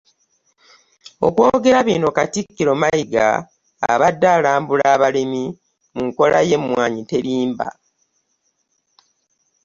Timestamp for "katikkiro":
2.17-2.73